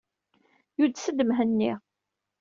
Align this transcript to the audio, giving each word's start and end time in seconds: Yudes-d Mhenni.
Yudes-d 0.77 1.19
Mhenni. 1.23 1.73